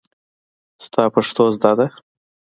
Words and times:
ستا 0.85 1.03
پښتو 1.15 1.43
زده 1.55 1.71
ده. 1.79 1.87